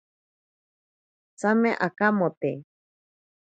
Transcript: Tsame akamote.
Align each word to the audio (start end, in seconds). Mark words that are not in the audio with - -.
Tsame 1.37 1.71
akamote. 1.87 2.51